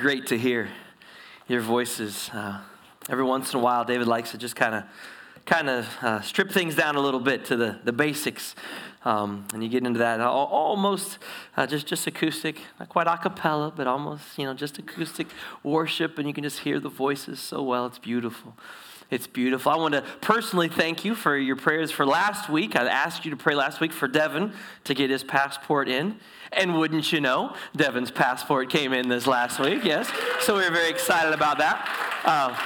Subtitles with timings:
[0.00, 0.70] great to hear
[1.46, 2.30] your voices.
[2.32, 2.58] Uh,
[3.10, 4.84] every once in a while, David likes to just kind of
[5.44, 8.54] kind of uh, strip things down a little bit to the, the basics.
[9.04, 11.18] Um, and you get into that almost
[11.54, 15.26] uh, just, just acoustic, not quite a cappella, but almost, you know, just acoustic
[15.62, 17.84] worship, and you can just hear the voices so well.
[17.84, 18.56] It's beautiful.
[19.10, 19.70] It's beautiful.
[19.70, 22.74] I want to personally thank you for your prayers for last week.
[22.74, 24.52] I asked you to pray last week for Devin
[24.84, 26.20] to get his passport in.
[26.52, 30.10] And wouldn't you know, Devin's passport came in this last week, yes?
[30.40, 31.88] So we are very excited about that.
[32.24, 32.56] Uh,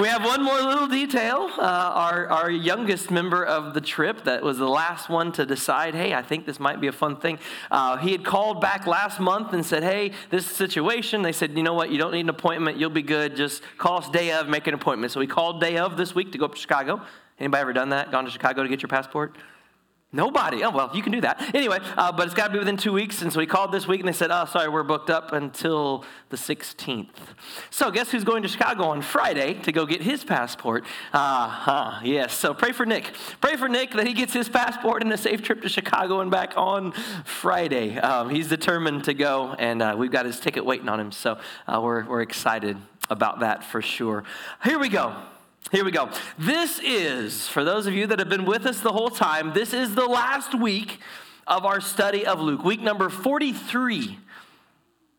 [0.00, 1.50] we have one more little detail.
[1.58, 5.94] Uh, our, our youngest member of the trip, that was the last one to decide,
[5.94, 7.38] hey, I think this might be a fun thing.
[7.70, 11.22] Uh, he had called back last month and said, hey, this situation.
[11.22, 12.76] They said, you know what, you don't need an appointment.
[12.78, 13.34] You'll be good.
[13.34, 15.12] Just call us day of, make an appointment.
[15.12, 17.00] So we called day of this week to go up to Chicago.
[17.40, 18.10] Anybody ever done that?
[18.12, 19.36] Gone to Chicago to get your passport?
[20.10, 20.64] Nobody.
[20.64, 21.54] Oh, well, you can do that.
[21.54, 23.20] Anyway, uh, but it's got to be within two weeks.
[23.20, 26.02] And so we called this week and they said, oh, sorry, we're booked up until
[26.30, 27.08] the 16th.
[27.68, 30.86] So guess who's going to Chicago on Friday to go get his passport?
[31.12, 32.00] Uh huh.
[32.02, 32.32] Yes.
[32.32, 33.12] So pray for Nick.
[33.42, 36.30] Pray for Nick that he gets his passport and a safe trip to Chicago and
[36.30, 36.92] back on
[37.24, 37.98] Friday.
[37.98, 41.12] Um, he's determined to go, and uh, we've got his ticket waiting on him.
[41.12, 42.78] So uh, we're, we're excited
[43.10, 44.24] about that for sure.
[44.64, 45.14] Here we go.
[45.70, 46.10] Here we go.
[46.38, 49.74] This is, for those of you that have been with us the whole time, this
[49.74, 50.98] is the last week
[51.46, 54.18] of our study of Luke, week number 43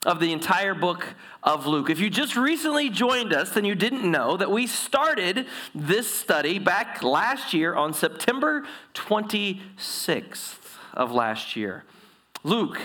[0.06, 1.06] of the entire book
[1.44, 1.90] of Luke.
[1.90, 5.46] If you just recently joined us, then you didn't know that we started
[5.76, 10.56] this study back last year on September 26th
[10.94, 11.84] of last year.
[12.44, 12.80] Luke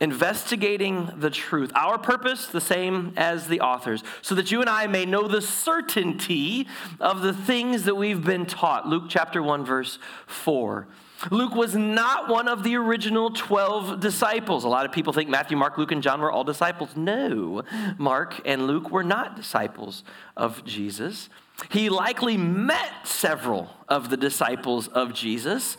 [0.00, 1.70] investigating the truth.
[1.74, 5.42] Our purpose, the same as the authors, so that you and I may know the
[5.42, 6.66] certainty
[7.00, 8.88] of the things that we've been taught.
[8.88, 10.88] Luke chapter 1, verse 4.
[11.30, 14.64] Luke was not one of the original 12 disciples.
[14.64, 16.96] A lot of people think Matthew, Mark, Luke, and John were all disciples.
[16.96, 17.62] No,
[17.96, 20.02] Mark and Luke were not disciples
[20.36, 21.28] of Jesus.
[21.70, 25.76] He likely met several of the disciples of Jesus.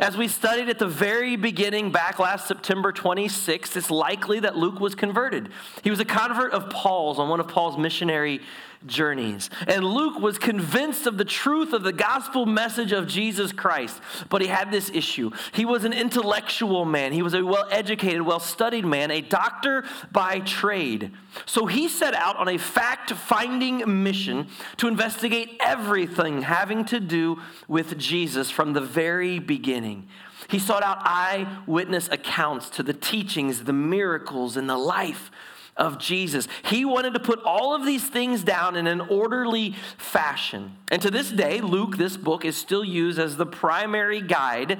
[0.00, 4.78] As we studied at the very beginning, back last September 26th, it's likely that Luke
[4.78, 5.48] was converted.
[5.82, 8.40] He was a convert of Paul's on one of Paul's missionary
[8.86, 9.50] journeys.
[9.66, 14.40] And Luke was convinced of the truth of the gospel message of Jesus Christ, but
[14.40, 15.30] he had this issue.
[15.52, 19.84] He was an intellectual man, he was a well educated, well studied man, a doctor
[20.12, 21.12] by trade.
[21.46, 27.40] So he set out on a fact finding mission to investigate everything having to do
[27.66, 30.08] with Jesus from the very beginning.
[30.48, 35.30] He sought out eyewitness accounts to the teachings, the miracles, and the life
[35.78, 36.48] of Jesus.
[36.64, 40.76] He wanted to put all of these things down in an orderly fashion.
[40.90, 44.78] And to this day, Luke, this book, is still used as the primary guide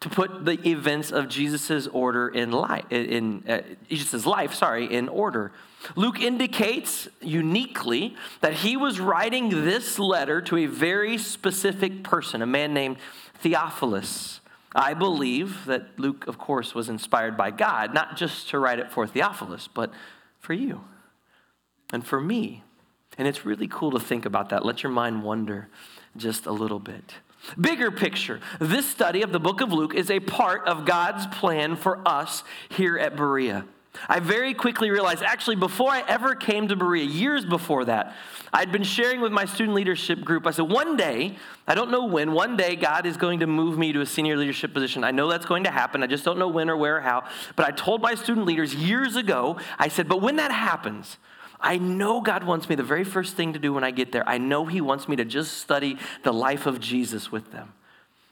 [0.00, 3.62] to put the events of Jesus' order in life, in uh,
[4.28, 5.52] life, sorry, in order.
[5.94, 12.46] Luke indicates uniquely that he was writing this letter to a very specific person, a
[12.46, 12.96] man named
[13.38, 14.40] Theophilus.
[14.74, 18.90] I believe that Luke, of course, was inspired by God, not just to write it
[18.90, 19.92] for Theophilus, but
[20.42, 20.82] for you
[21.92, 22.62] and for me.
[23.16, 24.64] And it's really cool to think about that.
[24.66, 25.68] Let your mind wander
[26.16, 27.14] just a little bit.
[27.60, 31.76] Bigger picture, this study of the book of Luke is a part of God's plan
[31.76, 33.64] for us here at Berea.
[34.08, 38.14] I very quickly realized, actually, before I ever came to Berea, years before that,
[38.52, 40.46] I'd been sharing with my student leadership group.
[40.46, 41.36] I said, one day,
[41.66, 44.36] I don't know when, one day God is going to move me to a senior
[44.36, 45.04] leadership position.
[45.04, 46.02] I know that's going to happen.
[46.02, 47.24] I just don't know when or where or how.
[47.54, 51.18] But I told my student leaders years ago, I said, but when that happens,
[51.60, 54.28] I know God wants me, the very first thing to do when I get there,
[54.28, 57.72] I know He wants me to just study the life of Jesus with them.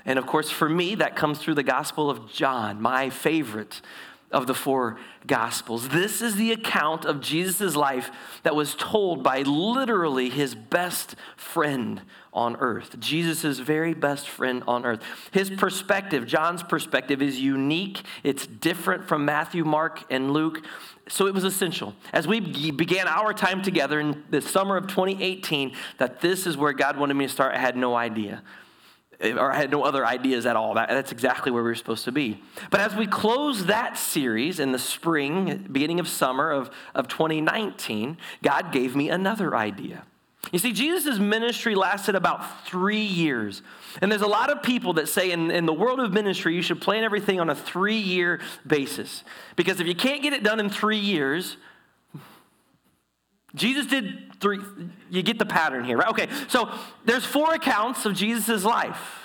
[0.05, 3.83] And of course, for me, that comes through the Gospel of John, my favorite
[4.31, 4.97] of the four
[5.27, 5.89] gospels.
[5.89, 8.11] This is the account of Jesus' life
[8.43, 12.03] that was told by literally his best friend
[12.33, 12.99] on earth.
[13.01, 15.03] Jesus' very best friend on earth.
[15.33, 18.03] His perspective, John's perspective, is unique.
[18.23, 20.65] It's different from Matthew, Mark, and Luke.
[21.09, 22.39] So it was essential as we
[22.71, 27.15] began our time together in the summer of 2018 that this is where God wanted
[27.15, 27.55] me to start.
[27.55, 28.43] I had no idea
[29.23, 30.75] or I had no other ideas at all.
[30.75, 32.43] That, that's exactly where we were supposed to be.
[32.71, 38.17] But as we close that series in the spring, beginning of summer of, of 2019,
[38.43, 40.05] God gave me another idea.
[40.53, 43.63] You see, Jesus' ministry lasted about three years.
[44.01, 46.63] And there's a lot of people that say in, in the world of ministry, you
[46.63, 49.23] should plan everything on a three year basis.
[49.55, 51.57] Because if you can't get it done in three years,
[53.55, 54.61] Jesus did three,
[55.11, 56.09] you get the pattern here, right?
[56.09, 56.73] Okay, so
[57.05, 59.17] there's four accounts of Jesus' life.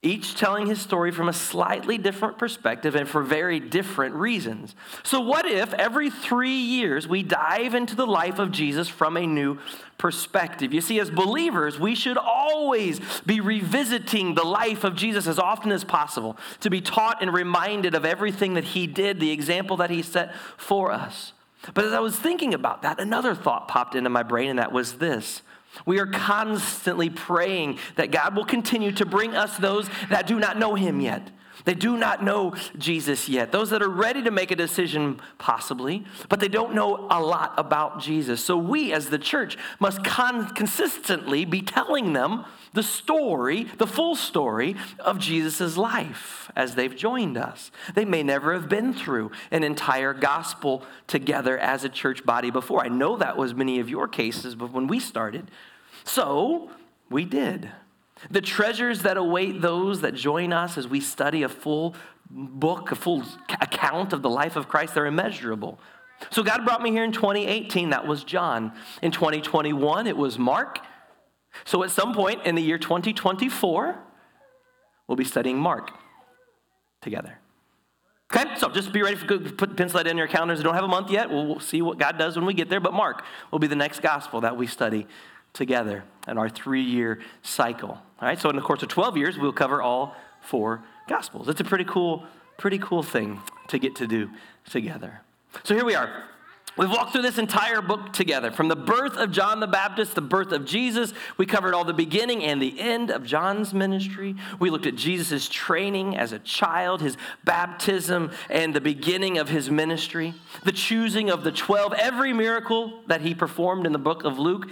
[0.00, 4.76] each telling his story from a slightly different perspective and for very different reasons.
[5.02, 9.26] So, what if every three years we dive into the life of Jesus from a
[9.26, 9.58] new
[9.98, 10.72] perspective?
[10.72, 15.72] You see, as believers, we should always be revisiting the life of Jesus as often
[15.72, 19.90] as possible to be taught and reminded of everything that he did, the example that
[19.90, 21.32] he set for us.
[21.74, 24.72] But as I was thinking about that, another thought popped into my brain, and that
[24.72, 25.42] was this
[25.86, 30.58] we are constantly praying that God will continue to bring us those that do not
[30.58, 31.30] know Him yet.
[31.68, 33.52] They do not know Jesus yet.
[33.52, 37.52] Those that are ready to make a decision, possibly, but they don't know a lot
[37.58, 38.42] about Jesus.
[38.42, 44.16] So we, as the church, must con- consistently be telling them the story, the full
[44.16, 47.70] story of Jesus' life as they've joined us.
[47.94, 52.82] They may never have been through an entire gospel together as a church body before.
[52.82, 55.50] I know that was many of your cases, but when we started,
[56.04, 56.70] so
[57.10, 57.68] we did.
[58.30, 61.94] The treasures that await those that join us as we study a full
[62.30, 63.22] book, a full
[63.60, 65.78] account of the life of Christ, they're immeasurable.
[66.30, 68.72] So God brought me here in 2018, that was John.
[69.02, 70.80] In 2021, it was Mark.
[71.64, 73.98] So at some point in the year 2024,
[75.06, 75.90] we'll be studying Mark
[77.00, 77.38] together.
[78.34, 80.58] Okay, so just be ready for put pencil that in your calendars.
[80.58, 81.30] You don't have a month yet.
[81.30, 82.80] We'll see what God does when we get there.
[82.80, 85.06] But Mark will be the next gospel that we study
[85.54, 87.98] together in our three year cycle.
[88.20, 91.48] All right, so in the course of 12 years, we'll cover all four gospels.
[91.48, 92.24] It's a pretty cool,
[92.56, 94.30] pretty cool thing to get to do
[94.68, 95.20] together.
[95.62, 96.24] So here we are.
[96.76, 98.52] We've walked through this entire book together.
[98.52, 101.92] From the birth of John the Baptist, the birth of Jesus, we covered all the
[101.92, 104.36] beginning and the end of John's ministry.
[104.60, 109.68] We looked at Jesus' training as a child, his baptism, and the beginning of his
[109.70, 114.38] ministry, the choosing of the 12, every miracle that he performed in the book of
[114.38, 114.68] Luke.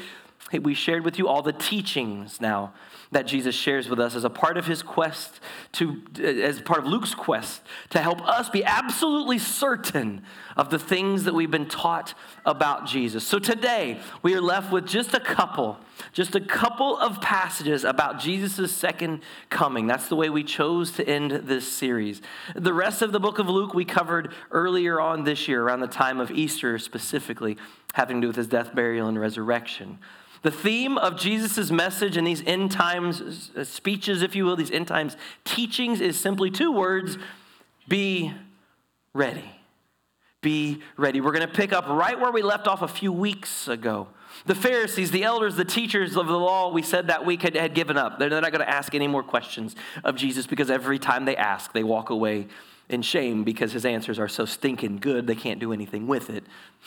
[0.53, 2.73] We shared with you all the teachings now
[3.11, 5.41] that Jesus shares with us as a part of his quest
[5.73, 10.23] to as part of Luke's quest to help us be absolutely certain
[10.57, 13.27] of the things that we've been taught about Jesus.
[13.27, 15.79] So today we are left with just a couple
[16.13, 19.87] just a couple of passages about Jesus' second coming.
[19.87, 22.21] That's the way we chose to end this series.
[22.55, 25.87] The rest of the book of Luke we covered earlier on this year, around the
[25.87, 27.57] time of Easter specifically,
[27.97, 29.99] having to do with his death, burial, and resurrection.
[30.43, 34.71] The theme of Jesus' message in these end times uh, speeches, if you will, these
[34.71, 37.17] end times teachings is simply two words
[37.89, 38.35] be
[39.15, 39.51] ready.
[40.43, 41.23] Be ready.
[41.23, 44.09] We're going to pick up right where we left off a few weeks ago.
[44.45, 47.73] The Pharisees, the elders, the teachers of the law, we said that week had, had
[47.73, 48.19] given up.
[48.19, 51.73] They're not going to ask any more questions of Jesus because every time they ask,
[51.73, 52.49] they walk away
[52.89, 56.45] in shame because his answers are so stinking good they can't do anything with it.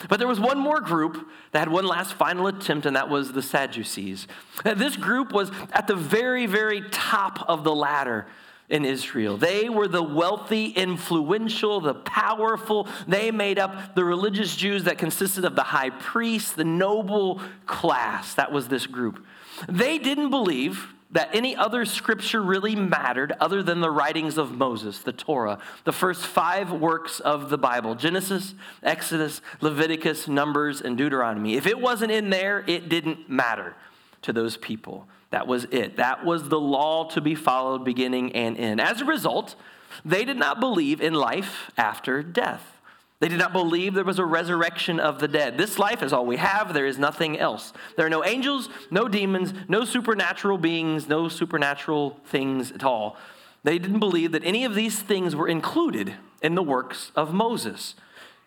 [0.08, 3.32] But there was one more group that had one last final attempt, and that was
[3.32, 4.26] the Sadducees.
[4.64, 8.26] This group was at the very, very top of the ladder
[8.70, 9.36] in Israel.
[9.36, 12.88] They were the wealthy, influential, the powerful.
[13.06, 18.34] They made up the religious Jews that consisted of the high priest, the noble class.
[18.34, 19.26] That was this group.
[19.68, 25.00] They didn't believe that any other scripture really mattered other than the writings of Moses,
[25.00, 31.56] the Torah, the first five works of the Bible Genesis, Exodus, Leviticus, Numbers, and Deuteronomy.
[31.56, 33.74] If it wasn't in there, it didn't matter
[34.22, 35.06] to those people.
[35.30, 35.96] That was it.
[35.96, 38.80] That was the law to be followed beginning and end.
[38.80, 39.56] As a result,
[40.04, 42.79] they did not believe in life after death.
[43.20, 45.58] They did not believe there was a resurrection of the dead.
[45.58, 46.72] This life is all we have.
[46.72, 47.74] There is nothing else.
[47.96, 53.18] There are no angels, no demons, no supernatural beings, no supernatural things at all.
[53.62, 57.94] They didn't believe that any of these things were included in the works of Moses.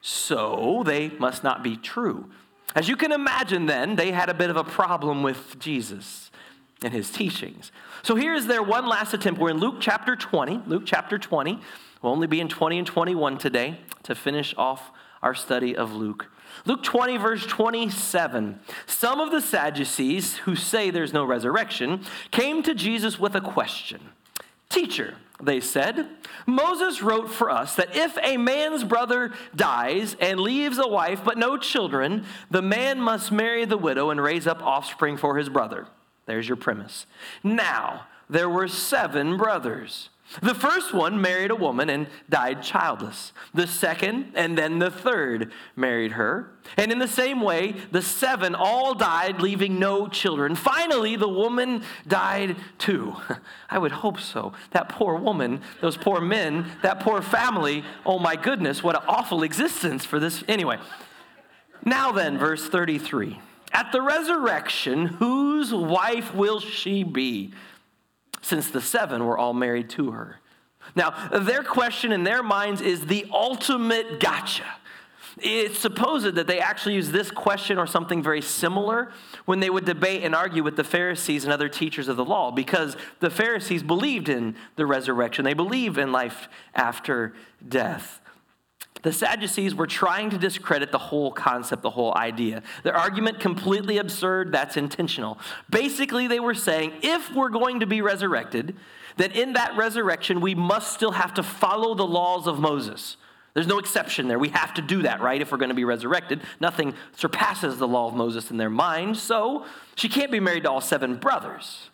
[0.02, 2.32] So they must not be true.
[2.76, 6.32] As you can imagine, then, they had a bit of a problem with Jesus
[6.84, 7.72] and his teachings.
[8.02, 9.40] So here's their one last attempt.
[9.40, 10.64] We're in Luke chapter 20.
[10.68, 11.60] Luke chapter 20.
[12.02, 16.28] We'll only be in 20 and 21 today to finish off our study of Luke.
[16.66, 18.60] Luke 20, verse 27.
[18.86, 24.02] Some of the Sadducees, who say there's no resurrection, came to Jesus with a question
[24.70, 26.08] Teacher, they said,
[26.48, 31.38] Moses wrote for us that if a man's brother dies and leaves a wife but
[31.38, 35.88] no children, the man must marry the widow and raise up offspring for his brother.
[36.26, 37.06] There's your premise.
[37.44, 40.10] Now, there were seven brothers.
[40.42, 43.34] The first one married a woman and died childless.
[43.54, 46.50] The second and then the third married her.
[46.76, 50.56] And in the same way, the seven all died, leaving no children.
[50.56, 53.16] Finally, the woman died too.
[53.70, 54.54] I would hope so.
[54.72, 57.84] That poor woman, those poor men, that poor family.
[58.06, 60.44] Oh my goodness, what an awful existence for this.
[60.48, 60.80] Anyway,
[61.86, 63.40] now then, verse 33.
[63.74, 67.52] At the resurrection, whose wife will she be?
[68.44, 70.40] since the seven were all married to her.
[70.96, 74.66] Now, their question in their minds is the ultimate gotcha.
[75.40, 79.12] It's supposed that they actually use this question or something very similar
[79.46, 82.52] when they would debate and argue with the Pharisees and other teachers of the law
[82.52, 87.34] because the Pharisees believed in the resurrection, they believed in life after
[87.68, 88.20] death.
[89.04, 92.64] The Sadducees were trying to discredit the whole concept, the whole idea.
[92.84, 95.38] Their argument completely absurd, that's intentional.
[95.70, 98.76] Basically, they were saying if we're going to be resurrected,
[99.18, 103.18] then in that resurrection we must still have to follow the laws of Moses.
[103.54, 104.40] There's no exception there.
[104.40, 105.40] We have to do that, right?
[105.40, 106.42] If we're going to be resurrected.
[106.60, 109.18] Nothing surpasses the law of Moses in their mind.
[109.18, 111.90] So she can't be married to all seven brothers.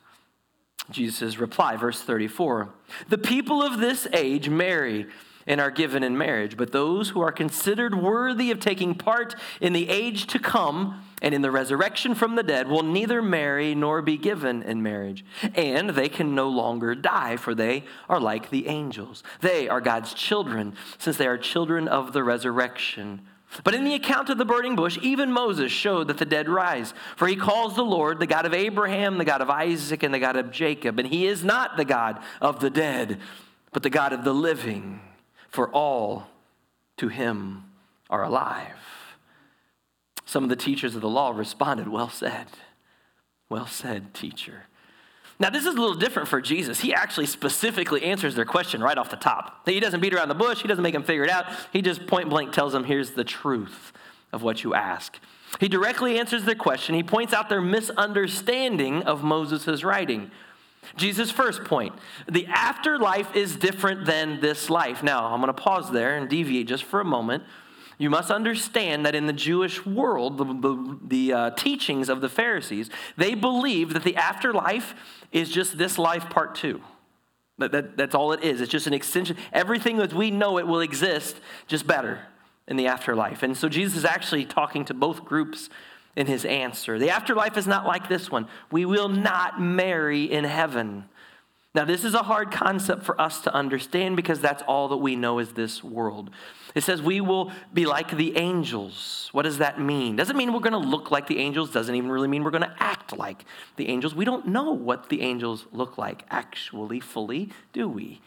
[0.90, 2.70] Jesus' reply, verse 34
[3.10, 5.08] The people of this age marry
[5.50, 9.74] and are given in marriage, but those who are considered worthy of taking part in
[9.74, 14.02] the age to come and in the resurrection from the dead will neither marry nor
[14.02, 15.26] be given in marriage.
[15.56, 19.24] And they can no longer die, for they are like the angels.
[19.42, 23.22] They are God's children, since they are children of the resurrection.
[23.64, 26.94] But in the account of the burning bush, even Moses showed that the dead rise.
[27.16, 30.20] For he calls the Lord the God of Abraham, the God of Isaac, and the
[30.20, 31.00] God of Jacob.
[31.00, 33.20] And he is not the God of the dead,
[33.74, 35.02] but the God of the living,
[35.50, 36.28] for all
[36.98, 37.66] to him
[38.10, 38.76] are alive.
[40.26, 42.48] Some of the teachers of the law responded, Well said.
[43.50, 44.66] Well said, teacher.
[45.40, 46.82] Now, this is a little different for Jesus.
[46.82, 49.66] He actually specifically answers their question right off the top.
[49.66, 51.46] He doesn't beat around the bush, he doesn't make them figure it out.
[51.72, 53.94] He just point blank tells them, Here's the truth
[54.32, 55.18] of what you ask.
[55.60, 56.94] He directly answers their question.
[56.94, 60.30] He points out their misunderstanding of Moses' writing.
[60.96, 61.94] Jesus' first point
[62.28, 65.04] the afterlife is different than this life.
[65.04, 67.44] Now, I'm going to pause there and deviate just for a moment
[68.00, 72.30] you must understand that in the Jewish world, the, the, the uh, teachings of the
[72.30, 74.96] Pharisees, they believed that the afterlife
[75.34, 76.82] is just this life part two.
[77.58, 78.62] That, that, that's all it is.
[78.62, 79.36] It's just an extension.
[79.52, 82.22] Everything as we know it will exist, just better
[82.70, 83.44] in the afterlife.
[83.44, 85.70] And so Jesus is actually talking to both groups
[86.16, 87.00] in his answer.
[87.00, 88.48] The afterlife is not like this one.
[88.72, 91.06] We will not marry in heaven.
[91.76, 95.16] Now, this is a hard concept for us to understand because that's all that we
[95.16, 96.32] know is this world.
[96.74, 99.30] It says we will be like the angels.
[99.34, 100.16] What does that mean?
[100.16, 102.64] Doesn't mean we're going to look like the angels, doesn't even really mean we're going
[102.64, 104.16] to act like the angels.
[104.16, 108.20] We don't know what the angels look like actually, fully, do we?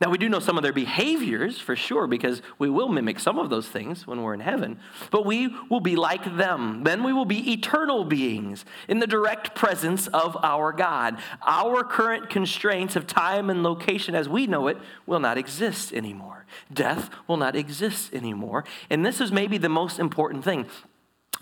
[0.00, 3.38] Now, we do know some of their behaviors for sure because we will mimic some
[3.38, 4.80] of those things when we're in heaven,
[5.12, 6.82] but we will be like them.
[6.82, 11.18] Then we will be eternal beings in the direct presence of our God.
[11.46, 16.44] Our current constraints of time and location as we know it will not exist anymore.
[16.72, 18.64] Death will not exist anymore.
[18.90, 20.66] And this is maybe the most important thing.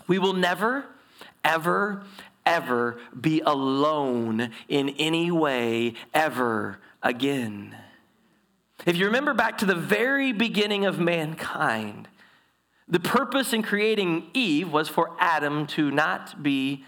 [0.07, 0.85] We will never,
[1.43, 2.03] ever,
[2.45, 7.75] ever be alone in any way ever again.
[8.85, 12.07] If you remember back to the very beginning of mankind,
[12.87, 16.83] the purpose in creating Eve was for Adam to not be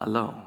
[0.00, 0.42] alone.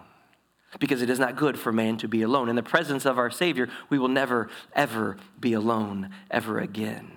[0.79, 2.50] Because it is not good for man to be alone.
[2.50, 7.14] In the presence of our Savior, we will never, ever be alone ever again.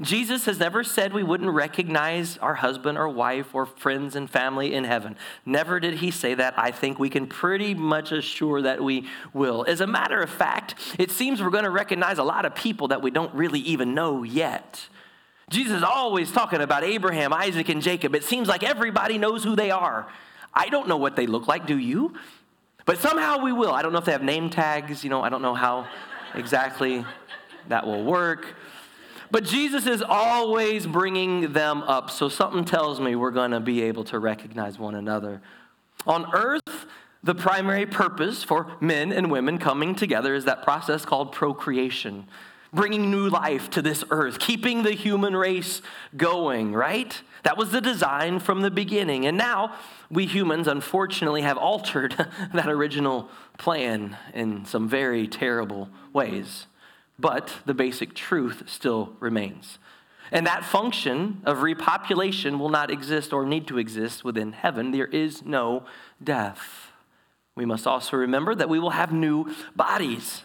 [0.00, 4.74] Jesus has never said we wouldn't recognize our husband or wife or friends and family
[4.74, 5.16] in heaven.
[5.46, 6.58] Never did he say that.
[6.58, 9.64] I think we can pretty much assure that we will.
[9.66, 12.88] As a matter of fact, it seems we're going to recognize a lot of people
[12.88, 14.88] that we don't really even know yet.
[15.48, 18.14] Jesus is always talking about Abraham, Isaac, and Jacob.
[18.14, 20.06] It seems like everybody knows who they are.
[20.52, 22.14] I don't know what they look like, do you?
[22.84, 23.72] But somehow we will.
[23.72, 25.88] I don't know if they have name tags, you know, I don't know how
[26.34, 27.06] exactly
[27.68, 28.54] that will work.
[29.30, 32.10] But Jesus is always bringing them up.
[32.10, 35.42] So something tells me we're going to be able to recognize one another.
[36.06, 36.86] On earth,
[37.22, 42.26] the primary purpose for men and women coming together is that process called procreation,
[42.72, 45.82] bringing new life to this earth, keeping the human race
[46.16, 47.20] going, right?
[47.42, 49.26] That was the design from the beginning.
[49.26, 49.74] And now
[50.10, 52.12] we humans, unfortunately, have altered
[52.54, 56.66] that original plan in some very terrible ways
[57.18, 59.78] but the basic truth still remains.
[60.30, 64.90] And that function of repopulation will not exist or need to exist within heaven.
[64.90, 65.84] There is no
[66.22, 66.92] death.
[67.54, 70.42] We must also remember that we will have new bodies.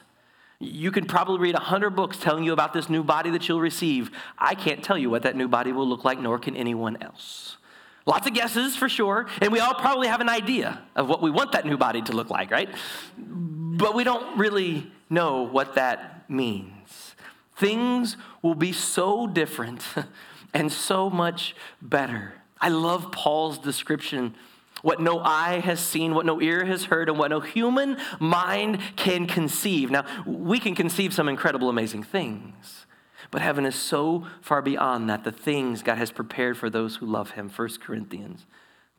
[0.60, 4.10] You can probably read 100 books telling you about this new body that you'll receive.
[4.38, 7.58] I can't tell you what that new body will look like, nor can anyone else.
[8.06, 11.30] Lots of guesses for sure, and we all probably have an idea of what we
[11.32, 12.70] want that new body to look like, right?
[13.18, 17.16] But we don't really know what that means.
[17.56, 19.84] Things will be so different
[20.54, 22.34] and so much better.
[22.60, 24.36] I love Paul's description
[24.84, 28.80] what no eye has seen, what no ear has heard, and what no human mind
[28.98, 29.90] can conceive.
[29.90, 32.86] Now, we can conceive some incredible, amazing things,
[33.32, 37.06] but heaven is so far beyond that, the things God has prepared for those who
[37.06, 37.50] love Him.
[37.50, 38.46] 1 Corinthians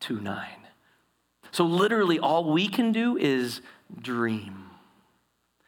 [0.01, 0.47] 2 9.
[1.53, 3.61] So, literally, all we can do is
[4.01, 4.71] dream.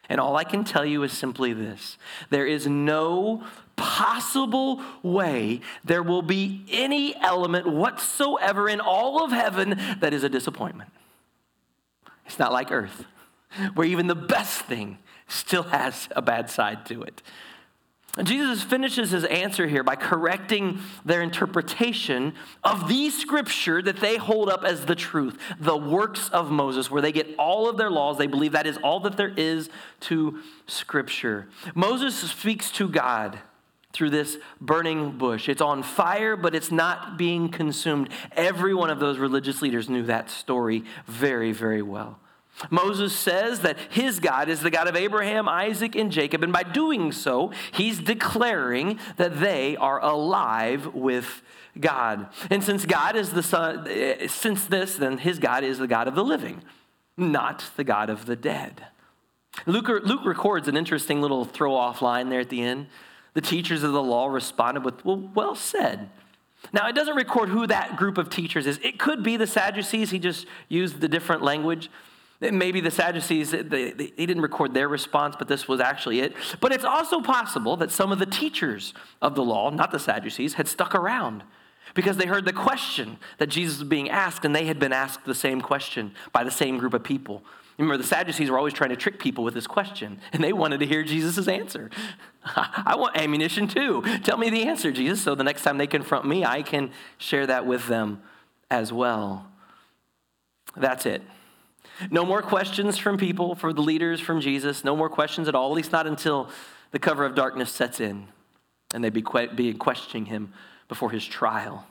[0.09, 1.97] And all I can tell you is simply this
[2.29, 3.43] there is no
[3.75, 10.29] possible way there will be any element whatsoever in all of heaven that is a
[10.29, 10.89] disappointment.
[12.25, 13.05] It's not like earth,
[13.75, 14.97] where even the best thing
[15.27, 17.21] still has a bad side to it.
[18.23, 22.33] Jesus finishes his answer here by correcting their interpretation
[22.63, 27.01] of the scripture that they hold up as the truth, the works of Moses, where
[27.01, 28.17] they get all of their laws.
[28.17, 29.69] They believe that is all that there is
[30.01, 31.47] to scripture.
[31.75, 33.39] Moses speaks to God
[33.93, 35.49] through this burning bush.
[35.49, 38.09] It's on fire, but it's not being consumed.
[38.33, 42.19] Every one of those religious leaders knew that story very, very well.
[42.69, 46.63] Moses says that his God is the God of Abraham, Isaac, and Jacob, and by
[46.63, 51.43] doing so, he's declaring that they are alive with
[51.79, 52.27] God.
[52.49, 56.07] And since God is the son, eh, since this, then his God is the God
[56.07, 56.63] of the living,
[57.15, 58.87] not the God of the dead.
[59.65, 62.87] Luke, Luke records an interesting little throw off line there at the end.
[63.33, 66.09] The teachers of the law responded with, Well, well said.
[66.73, 68.79] Now, it doesn't record who that group of teachers is.
[68.83, 71.89] It could be the Sadducees, he just used the different language.
[72.39, 76.35] Maybe the Sadducees, they, they, he didn't record their response, but this was actually it.
[76.59, 80.53] But it's also possible that some of the teachers of the law, not the Sadducees,
[80.53, 81.43] had stuck around
[81.95, 85.25] because they heard the question that Jesus was being asked, and they had been asked
[85.25, 87.43] the same question by the same group of people.
[87.79, 90.79] Remember, the Sadducees were always trying to trick people with this question, and they wanted
[90.79, 91.89] to hear Jesus' answer.
[92.43, 94.03] I want ammunition too.
[94.23, 97.47] Tell me the answer, Jesus, so the next time they confront me, I can share
[97.47, 98.21] that with them
[98.69, 99.47] as well.
[100.75, 101.23] That's it.
[102.11, 104.83] No more questions from people, for the leaders, from Jesus.
[104.83, 106.49] No more questions at all, at least not until
[106.91, 108.27] the cover of darkness sets in
[108.93, 109.23] and they be,
[109.55, 110.53] be questioning him
[110.87, 111.85] before his trial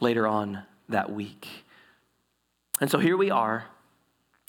[0.00, 1.48] later on that week.
[2.80, 3.66] And so here we are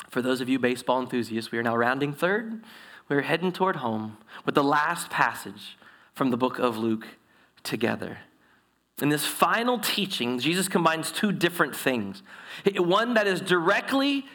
[0.10, 2.64] for those of you baseball enthusiasts, we are now rounding third.
[3.08, 5.78] We're heading toward home with the last passage
[6.14, 7.08] from the book of Luke
[7.64, 8.20] together.
[9.02, 12.22] In this final teaching, Jesus combines two different things.
[12.76, 14.26] One that is directly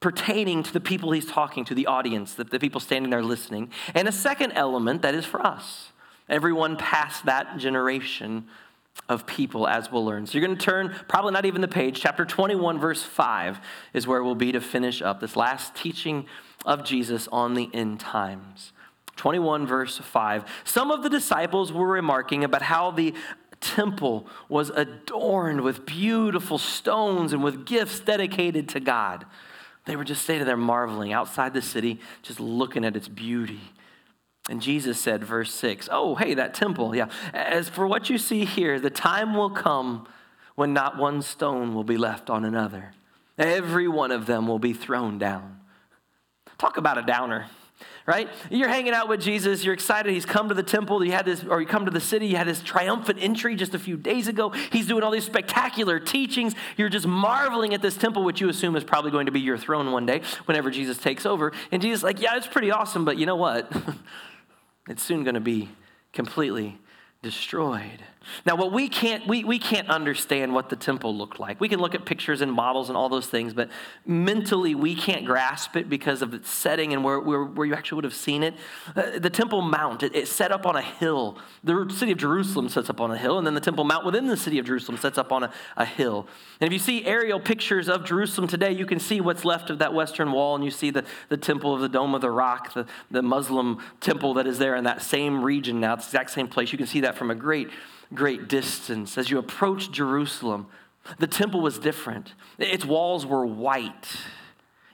[0.00, 3.70] pertaining to the people he's talking to, the audience, the, the people standing there listening,
[3.94, 5.92] and a second element that is for us,
[6.28, 8.46] everyone past that generation
[9.08, 10.26] of people, as we'll learn.
[10.26, 13.60] So you're going to turn, probably not even the page, chapter 21, verse 5
[13.92, 16.26] is where we'll be to finish up this last teaching
[16.64, 18.72] of Jesus on the end times.
[19.16, 20.44] 21, verse 5.
[20.64, 23.14] Some of the disciples were remarking about how the
[23.60, 29.24] temple was adorned with beautiful stones and with gifts dedicated to God.
[29.86, 33.60] They were just standing there marveling outside the city, just looking at its beauty.
[34.48, 37.08] And Jesus said, verse 6, Oh, hey, that temple, yeah.
[37.32, 40.06] As for what you see here, the time will come
[40.54, 42.92] when not one stone will be left on another.
[43.38, 45.60] Every one of them will be thrown down.
[46.58, 47.46] Talk about a downer
[48.06, 48.28] right?
[48.50, 51.44] You're hanging out with Jesus, you're excited, he's come to the temple, you had this,
[51.44, 54.28] or you come to the city, you had his triumphant entry just a few days
[54.28, 54.50] ago.
[54.70, 56.54] He's doing all these spectacular teachings.
[56.76, 59.58] You're just marveling at this temple, which you assume is probably going to be your
[59.58, 61.52] throne one day whenever Jesus takes over.
[61.72, 63.70] And Jesus like, yeah, it's pretty awesome, but you know what?
[64.88, 65.68] it's soon going to be
[66.12, 66.78] completely
[67.22, 68.04] destroyed.
[68.44, 71.60] Now, what we can't, we, we can't understand what the temple looked like.
[71.60, 73.68] We can look at pictures and models and all those things, but
[74.04, 77.96] mentally we can't grasp it because of its setting and where, where, where you actually
[77.96, 78.54] would have seen it.
[78.94, 81.38] Uh, the Temple Mount, it, set up on a hill.
[81.64, 84.26] The city of Jerusalem sets up on a hill, and then the Temple Mount within
[84.26, 86.26] the city of Jerusalem sets up on a, a hill.
[86.60, 89.78] And if you see aerial pictures of Jerusalem today, you can see what's left of
[89.78, 92.74] that western wall, and you see the, the Temple of the Dome of the Rock,
[92.74, 95.94] the, the Muslim temple that is there in that same region now.
[95.94, 96.72] It's the exact same place.
[96.72, 97.68] You can see that from a great
[98.14, 99.18] great distance.
[99.18, 100.66] As you approach Jerusalem,
[101.18, 102.34] the temple was different.
[102.58, 104.16] Its walls were white.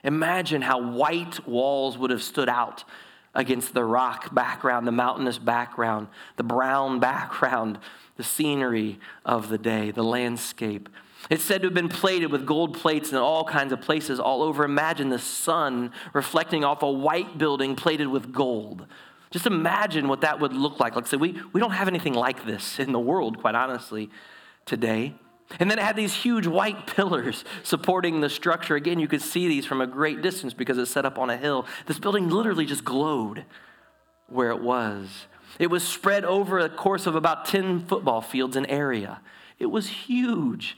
[0.03, 2.83] Imagine how white walls would have stood out
[3.33, 7.79] against the rock background, the mountainous background, the brown background,
[8.17, 10.89] the scenery of the day, the landscape.
[11.29, 14.43] It's said to have been plated with gold plates in all kinds of places all
[14.43, 14.65] over.
[14.65, 18.85] Imagine the sun reflecting off a white building plated with gold.
[19.33, 20.95] Just imagine what that would look like.
[20.95, 24.11] Like I said, we, we don't have anything like this in the world, quite honestly,
[24.67, 25.15] today.
[25.59, 28.75] And then it had these huge white pillars supporting the structure.
[28.75, 31.35] Again, you could see these from a great distance because it's set up on a
[31.35, 31.65] hill.
[31.87, 33.45] This building literally just glowed
[34.27, 35.25] where it was.
[35.57, 39.19] It was spread over a course of about 10 football fields in area.
[39.57, 40.77] It was huge,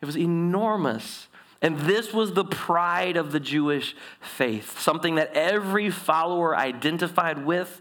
[0.00, 1.28] it was enormous.
[1.62, 7.80] And this was the pride of the Jewish faith, something that every follower identified with.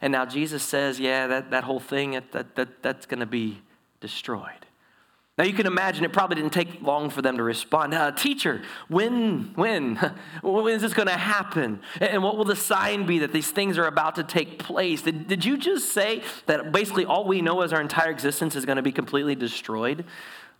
[0.00, 3.62] And now Jesus says, yeah, that, that whole thing, that, that, that's going to be
[4.00, 4.50] destroyed.
[5.38, 7.94] Now you can imagine it probably didn't take long for them to respond.
[7.94, 9.96] Uh, teacher, when, when,
[10.42, 11.80] when is this going to happen?
[12.00, 15.02] And what will the sign be that these things are about to take place?
[15.02, 18.64] Did, did you just say that basically all we know is our entire existence is
[18.64, 20.04] going to be completely destroyed?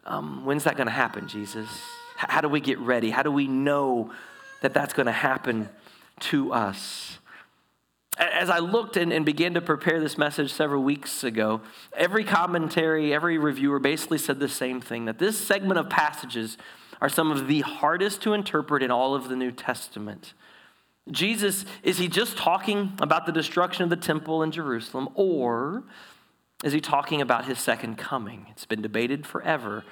[0.05, 1.69] Um, when's that going to happen, Jesus?
[2.17, 3.11] How do we get ready?
[3.11, 4.13] How do we know
[4.63, 5.69] that that's going to happen
[6.21, 7.19] to us?
[8.19, 11.61] As I looked and, and, began to prepare this message several weeks ago,
[11.95, 16.57] every commentary, every reviewer basically said the same thing that this segment of passages
[17.03, 20.33] are some of the hardest to interpret in all of the New Testament.
[21.11, 25.85] Jesus, is he just talking about the destruction of the temple in Jerusalem, or
[26.65, 28.47] is he talking about his second coming?
[28.51, 29.85] It's been debated forever.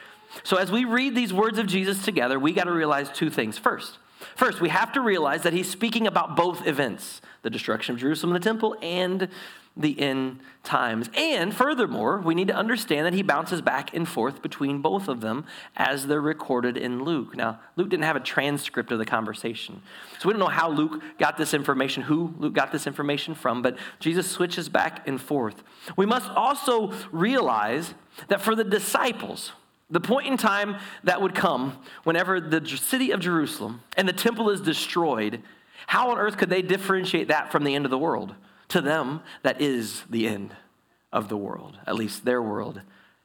[0.42, 3.56] So as we read these words of Jesus together, we got to realize two things.
[3.56, 3.98] First,
[4.36, 8.34] First, we have to realize that he's speaking about both events the destruction of Jerusalem
[8.34, 9.28] and the temple and
[9.76, 11.10] the end times.
[11.14, 15.20] And furthermore, we need to understand that he bounces back and forth between both of
[15.20, 15.44] them
[15.76, 17.36] as they're recorded in Luke.
[17.36, 19.82] Now, Luke didn't have a transcript of the conversation.
[20.20, 23.60] So we don't know how Luke got this information, who Luke got this information from,
[23.60, 25.62] but Jesus switches back and forth.
[25.98, 27.92] We must also realize
[28.28, 29.52] that for the disciples,
[29.90, 34.50] the point in time that would come whenever the city of Jerusalem and the temple
[34.50, 35.42] is destroyed,
[35.86, 38.34] how on earth could they differentiate that from the end of the world?
[38.68, 40.56] To them, that is the end
[41.12, 42.80] of the world, at least their world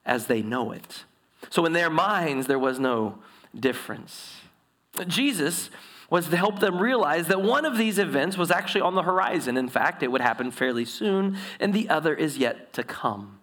[0.06, 1.06] as they know it.
[1.50, 3.19] So in their minds, there was no
[3.58, 4.41] difference.
[5.08, 5.69] Jesus
[6.10, 9.56] was to help them realize that one of these events was actually on the horizon.
[9.58, 13.38] In fact, it would happen fairly soon, and the other is yet to come.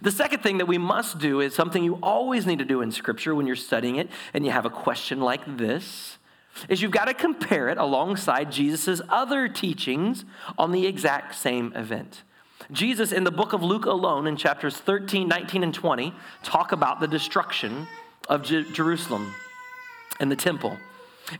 [0.00, 2.90] The second thing that we must do is something you always need to do in
[2.90, 6.18] Scripture when you're studying it and you have a question like this
[6.68, 10.24] is you've got to compare it alongside Jesus' other teachings
[10.56, 12.22] on the exact same event.
[12.72, 17.00] Jesus, in the book of Luke alone, in chapters 13, 19, and 20, talk about
[17.00, 17.86] the destruction
[18.28, 19.34] of Je- Jerusalem
[20.20, 20.76] and the temple.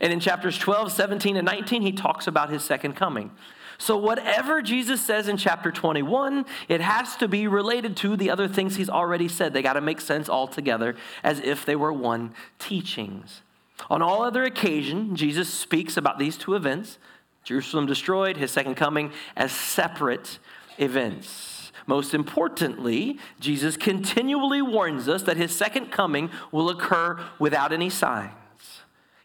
[0.01, 3.31] And in chapters 12, 17, and 19, he talks about his second coming.
[3.77, 8.47] So, whatever Jesus says in chapter 21, it has to be related to the other
[8.47, 9.53] things he's already said.
[9.53, 13.41] They got to make sense all together as if they were one teachings.
[13.89, 16.97] On all other occasion, Jesus speaks about these two events
[17.45, 20.39] Jerusalem destroyed, his second coming, as separate
[20.79, 21.71] events.
[21.85, 28.33] Most importantly, Jesus continually warns us that his second coming will occur without any signs.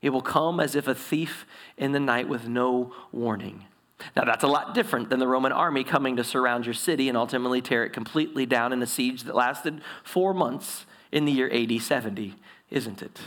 [0.02, 1.46] It will come as if a thief
[1.78, 3.64] in the night with no warning.
[4.16, 7.16] Now, that's a lot different than the Roman army coming to surround your city and
[7.16, 11.50] ultimately tear it completely down in a siege that lasted four months in the year
[11.52, 12.34] AD 70,
[12.70, 13.20] isn't it?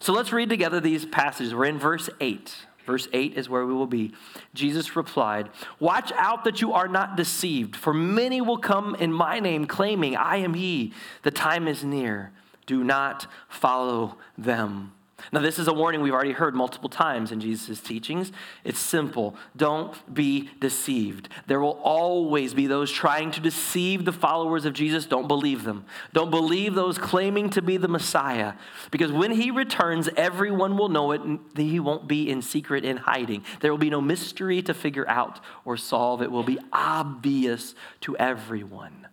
[0.00, 1.54] So let's read together these passages.
[1.54, 2.54] We're in verse 8.
[2.84, 4.12] Verse 8 is where we will be.
[4.52, 5.48] Jesus replied,
[5.80, 10.16] Watch out that you are not deceived, for many will come in my name, claiming,
[10.16, 10.92] I am he.
[11.22, 12.32] The time is near.
[12.66, 14.92] Do not follow them.
[15.32, 18.32] Now, this is a warning we've already heard multiple times in Jesus' teachings.
[18.62, 19.36] It's simple.
[19.56, 21.28] Don't be deceived.
[21.46, 25.06] There will always be those trying to deceive the followers of Jesus.
[25.06, 25.84] Don't believe them.
[26.12, 28.54] Don't believe those claiming to be the Messiah.
[28.90, 31.22] Because when he returns, everyone will know it,
[31.56, 33.44] he won't be in secret in hiding.
[33.60, 36.22] There will be no mystery to figure out or solve.
[36.22, 39.08] It will be obvious to everyone.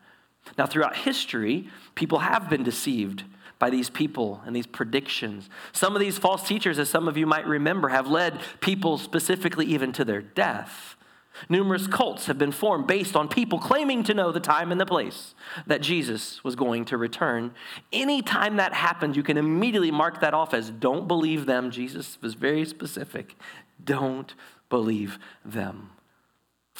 [0.58, 3.24] Now, throughout history, people have been deceived
[3.62, 5.48] by these people and these predictions.
[5.72, 9.68] Some of these false teachers, as some of you might remember, have led people specifically
[9.68, 10.96] even to their death.
[11.48, 14.86] Numerous cults have been formed based on people claiming to know the time and the
[14.86, 15.36] place
[15.68, 17.54] that Jesus was going to return.
[17.94, 21.70] Anytime that happens, you can immediately mark that off as don't believe them.
[21.70, 23.36] Jesus was very specific.
[23.84, 24.34] Don't
[24.70, 25.92] believe them.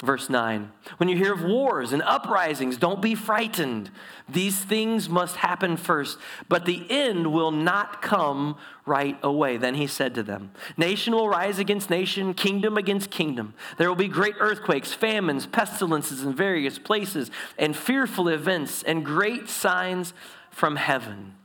[0.02, 3.92] Verse 9 When you hear of wars and uprisings, don't be frightened.
[4.28, 6.18] These things must happen first,
[6.50, 9.58] but the end will not come right away.
[9.58, 13.54] Then he said to them Nation will rise against nation, kingdom against kingdom.
[13.78, 19.50] There will be great earthquakes, famines, pestilences in various places, and fearful events, and great
[19.50, 20.14] signs
[20.50, 21.36] from heaven.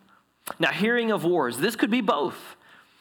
[0.58, 2.56] Now, hearing of wars, this could be both.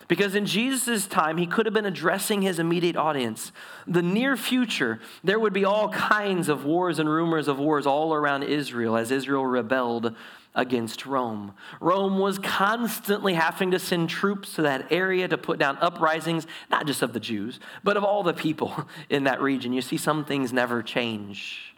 [0.07, 3.51] Because in Jesus' time, he could have been addressing his immediate audience.
[3.87, 8.13] The near future, there would be all kinds of wars and rumors of wars all
[8.13, 10.15] around Israel as Israel rebelled
[10.53, 11.53] against Rome.
[11.81, 16.87] Rome was constantly having to send troops to that area to put down uprisings, not
[16.87, 19.73] just of the Jews, but of all the people in that region.
[19.73, 21.75] You see, some things never change.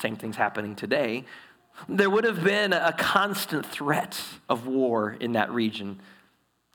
[0.00, 1.24] Same thing's happening today.
[1.88, 6.00] There would have been a constant threat of war in that region.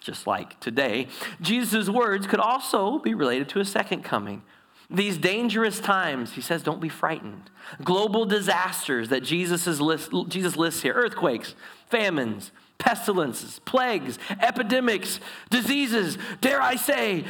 [0.03, 1.07] Just like today,
[1.41, 4.43] Jesus' words could also be related to a second coming.
[4.89, 7.49] These dangerous times, he says, don't be frightened.
[7.83, 11.55] Global disasters that Jesus, list, Jesus lists here earthquakes,
[11.89, 17.23] famines, pestilences, plagues, epidemics, diseases, dare I say,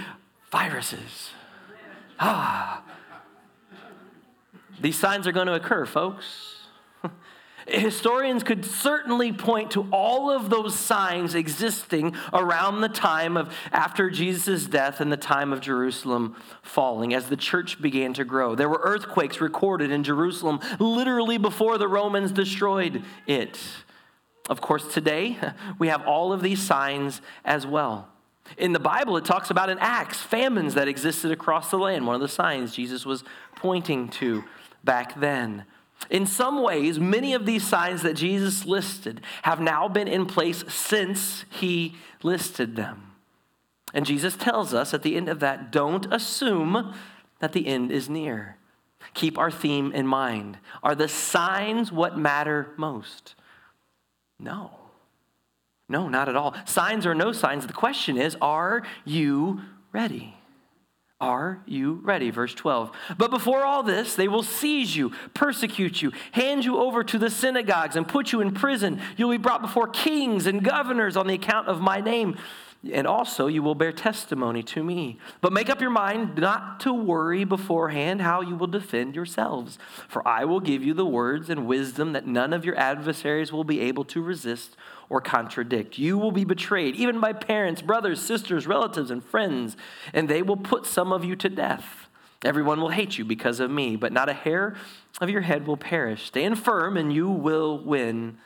[0.52, 1.30] viruses.
[2.20, 2.84] Ah.
[4.82, 6.53] These signs are going to occur, folks.
[7.68, 14.10] Historians could certainly point to all of those signs existing around the time of after
[14.10, 18.56] Jesus' death and the time of Jerusalem falling as the church began to grow.
[18.56, 23.60] There were earthquakes recorded in Jerusalem literally before the Romans destroyed it.
[24.50, 25.38] Of course, today
[25.80, 28.10] we have all of these signs as well.
[28.58, 32.16] In the Bible, it talks about in Acts famines that existed across the land, one
[32.16, 33.24] of the signs Jesus was
[33.56, 34.44] pointing to
[34.84, 35.66] back then.
[36.10, 40.64] In some ways, many of these signs that Jesus listed have now been in place
[40.68, 43.14] since he listed them.
[43.94, 46.94] And Jesus tells us at the end of that don't assume
[47.40, 48.58] that the end is near.
[49.14, 50.58] Keep our theme in mind.
[50.82, 53.36] Are the signs what matter most?
[54.40, 54.72] No.
[55.90, 56.56] No, not at all.
[56.66, 60.38] Signs or no signs, the question is are you ready?
[61.24, 62.32] Are you ready?
[62.32, 62.92] Verse 12.
[63.18, 67.30] But before all this, they will seize you, persecute you, hand you over to the
[67.30, 69.00] synagogues, and put you in prison.
[69.16, 72.38] You'll be brought before kings and governors on the account of my name.
[72.92, 75.18] And also, you will bear testimony to me.
[75.40, 79.80] But make up your mind not to worry beforehand how you will defend yourselves.
[80.10, 83.64] For I will give you the words and wisdom that none of your adversaries will
[83.64, 84.76] be able to resist
[85.10, 85.98] or contradict.
[85.98, 89.78] You will be betrayed, even by parents, brothers, sisters, relatives, and friends,
[90.14, 92.10] and they will put some of you to death.
[92.44, 94.76] Everyone will hate you because of me, but not a hair
[95.22, 96.26] of your head will perish.
[96.26, 98.40] Stand firm, and you will win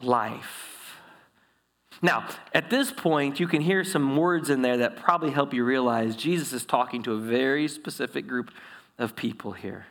[0.00, 0.69] life.
[2.02, 5.64] Now, at this point, you can hear some words in there that probably help you
[5.64, 8.50] realize Jesus is talking to a very specific group
[8.98, 9.86] of people here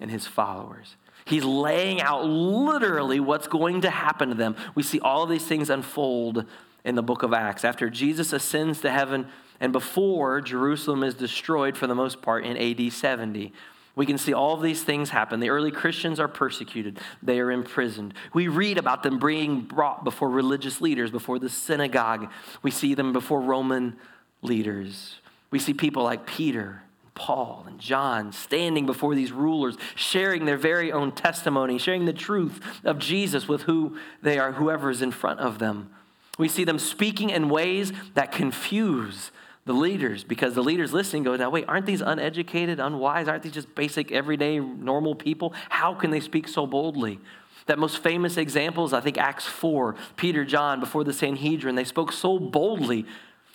[0.00, 0.96] and his followers.
[1.24, 4.56] He's laying out literally what's going to happen to them.
[4.74, 6.46] We see all of these things unfold
[6.84, 7.64] in the book of Acts.
[7.64, 9.26] After Jesus ascends to heaven
[9.60, 13.52] and before Jerusalem is destroyed for the most part in AD 70,
[13.96, 15.40] we can see all of these things happen.
[15.40, 18.14] The early Christians are persecuted, they are imprisoned.
[18.32, 22.30] We read about them being brought before religious leaders, before the synagogue.
[22.62, 23.96] We see them before Roman
[24.42, 25.16] leaders.
[25.50, 26.82] We see people like Peter
[27.20, 32.60] Paul and John standing before these rulers, sharing their very own testimony, sharing the truth
[32.82, 35.90] of Jesus with who they are, whoever is in front of them.
[36.38, 39.32] We see them speaking in ways that confuse
[39.64, 43.28] the leaders because the leaders listening go, now wait, aren't these uneducated, unwise?
[43.28, 45.54] Aren't these just basic, everyday, normal people?
[45.68, 47.20] How can they speak so boldly?
[47.66, 49.94] That most famous example is, I think, Acts 4.
[50.16, 53.06] Peter, John, before the Sanhedrin, they spoke so boldly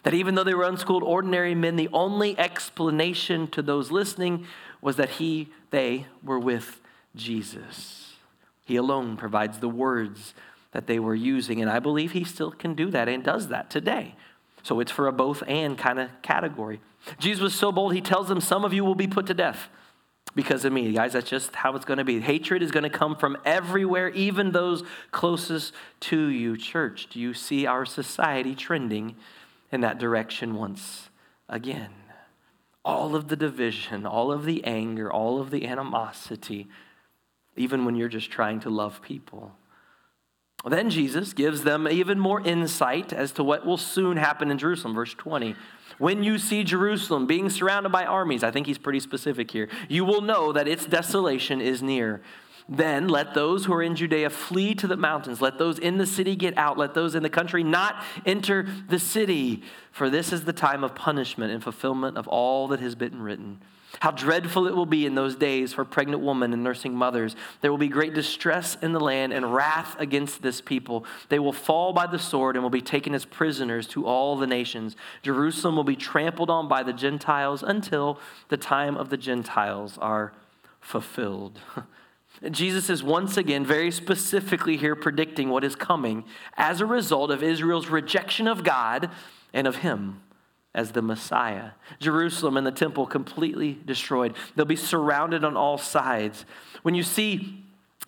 [0.04, 4.46] that even though they were unschooled, ordinary men, the only explanation to those listening
[4.80, 6.80] was that he, they were with
[7.16, 8.14] Jesus.
[8.66, 10.36] He alone provides the words
[10.72, 13.70] that they were using, and I believe he still can do that and does that
[13.70, 14.16] today.
[14.66, 16.82] So it's for a both and kind of category.
[17.20, 19.70] Jesus was so bold, he tells them, Some of you will be put to death
[20.34, 20.92] because of me.
[20.92, 22.20] Guys, that's just how it's going to be.
[22.20, 26.58] Hatred is going to come from everywhere, even those closest to you.
[26.58, 29.16] Church, do you see our society trending
[29.72, 31.12] in that direction once
[31.48, 31.92] again.
[32.84, 36.68] All of the division, all of the anger, all of the animosity,
[37.56, 39.52] even when you're just trying to love people.
[40.68, 44.96] Then Jesus gives them even more insight as to what will soon happen in Jerusalem.
[44.96, 45.56] Verse 20.
[45.98, 50.04] When you see Jerusalem being surrounded by armies, I think he's pretty specific here, you
[50.04, 52.22] will know that its desolation is near.
[52.68, 55.40] Then let those who are in Judea flee to the mountains.
[55.40, 56.78] Let those in the city get out.
[56.78, 59.62] Let those in the country not enter the city.
[59.92, 63.62] For this is the time of punishment and fulfillment of all that has been written.
[64.00, 67.36] How dreadful it will be in those days for pregnant women and nursing mothers.
[67.62, 71.06] There will be great distress in the land and wrath against this people.
[71.30, 74.48] They will fall by the sword and will be taken as prisoners to all the
[74.48, 74.96] nations.
[75.22, 80.34] Jerusalem will be trampled on by the Gentiles until the time of the Gentiles are
[80.82, 81.60] fulfilled.
[82.52, 86.26] Jesus is once again very specifically here predicting what is coming
[86.58, 89.10] as a result of Israel's rejection of God
[89.54, 90.22] and of Him
[90.76, 91.72] as the Messiah.
[92.00, 94.36] Jerusalem and the temple completely destroyed.
[94.56, 96.46] They'll be surrounded on all sides.
[96.84, 97.64] When you see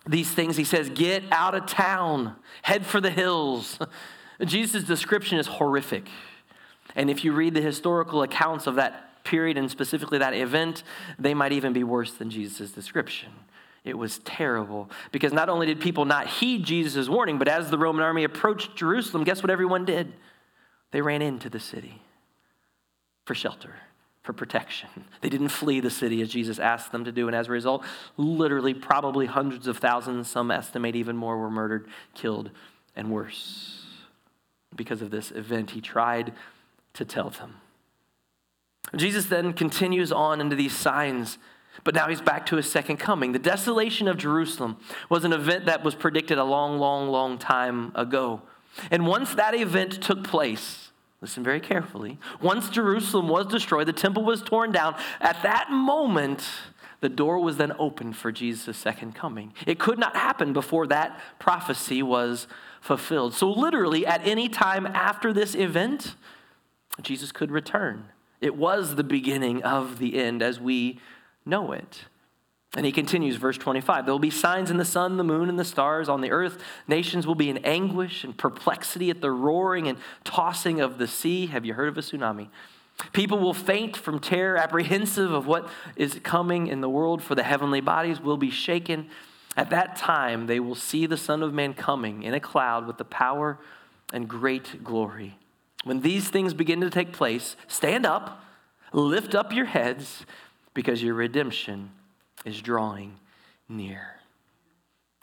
[0.05, 3.79] these things, he says, Get out of town, head for the hills.
[4.45, 6.09] Jesus' description is horrific.
[6.93, 10.83] And if you read the historical accounts of that period and specifically that event,
[11.17, 13.29] they might even be worse than Jesus' description.
[13.85, 17.77] It was terrible because not only did people not heed Jesus' warning, but as the
[17.77, 20.11] Roman army approached Jerusalem, guess what everyone did?
[20.91, 22.01] They ran into the city
[23.27, 23.75] for shelter,
[24.23, 24.89] for protection.
[25.21, 27.27] They didn't flee the city as Jesus asked them to do.
[27.27, 27.83] And as a result,
[28.15, 32.51] literally, probably hundreds of thousands, some estimate even more, were murdered, killed,
[32.95, 33.83] and worse.
[34.75, 36.33] Because of this event, he tried
[36.93, 37.55] to tell them.
[38.95, 41.37] Jesus then continues on into these signs,
[41.83, 43.33] but now he's back to his second coming.
[43.33, 44.77] The desolation of Jerusalem
[45.09, 48.43] was an event that was predicted a long, long, long time ago.
[48.89, 50.86] And once that event took place,
[51.21, 56.47] listen very carefully, once Jerusalem was destroyed, the temple was torn down, at that moment,
[56.99, 59.53] the door was then opened for Jesus' second coming.
[59.65, 62.47] It could not happen before that prophecy was
[62.81, 63.33] fulfilled.
[63.33, 66.15] So, literally, at any time after this event,
[67.01, 68.05] Jesus could return.
[68.41, 70.99] It was the beginning of the end as we
[71.45, 72.05] know it.
[72.75, 75.57] And he continues, verse 25 There will be signs in the sun, the moon, and
[75.57, 76.61] the stars on the earth.
[76.87, 81.47] Nations will be in anguish and perplexity at the roaring and tossing of the sea.
[81.47, 82.49] Have you heard of a tsunami?
[83.13, 87.43] People will faint from terror, apprehensive of what is coming in the world, for the
[87.43, 89.07] heavenly bodies will be shaken.
[89.55, 92.97] At that time, they will see the Son of Man coming in a cloud with
[92.97, 93.59] the power
[94.11, 95.37] and great glory.
[95.83, 98.43] When these things begin to take place, stand up,
[98.93, 100.25] lift up your heads,
[100.73, 101.91] because your redemption
[102.45, 103.17] is drawing
[103.67, 104.15] near.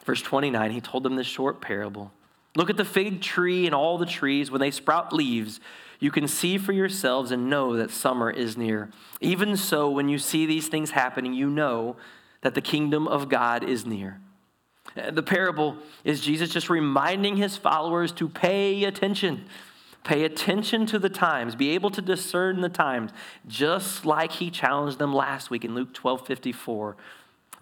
[0.03, 2.11] Verse 29, he told them this short parable.
[2.55, 4.51] Look at the fig tree and all the trees.
[4.51, 5.59] When they sprout leaves,
[5.99, 8.89] you can see for yourselves and know that summer is near.
[9.19, 11.95] Even so, when you see these things happening, you know
[12.41, 14.21] that the kingdom of God is near.
[14.95, 19.45] The parable is Jesus just reminding his followers to pay attention
[20.05, 23.11] Pay attention to the times, be able to discern the times,
[23.47, 26.95] just like he challenged them last week in Luke 12 54.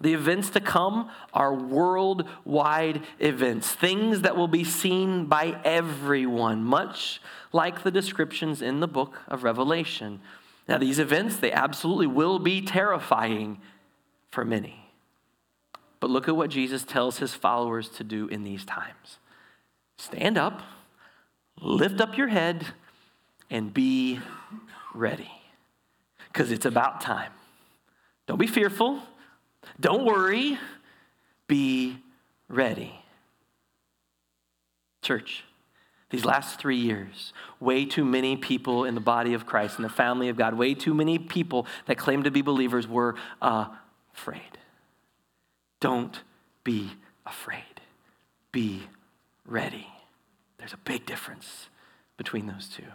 [0.00, 7.22] The events to come are worldwide events, things that will be seen by everyone, much
[7.52, 10.20] like the descriptions in the book of Revelation.
[10.68, 13.58] Now, these events, they absolutely will be terrifying
[14.30, 14.90] for many.
[15.98, 19.18] But look at what Jesus tells his followers to do in these times
[19.96, 20.60] stand up
[21.60, 22.66] lift up your head
[23.50, 24.20] and be
[24.94, 25.30] ready
[26.28, 27.32] because it's about time.
[28.26, 29.00] Don't be fearful.
[29.78, 30.58] Don't worry.
[31.46, 31.98] Be
[32.48, 32.94] ready.
[35.02, 35.44] Church,
[36.10, 39.88] these last three years, way too many people in the body of Christ, in the
[39.88, 44.58] family of God, way too many people that claim to be believers were afraid.
[45.80, 46.18] Don't
[46.62, 46.90] be
[47.26, 47.80] afraid.
[48.52, 48.84] Be
[49.46, 49.86] ready.
[50.64, 51.68] There's a big difference
[52.16, 52.86] between those two.